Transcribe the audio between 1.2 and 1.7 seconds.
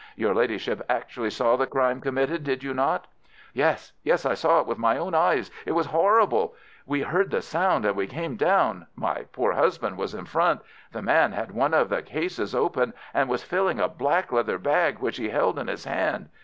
saw the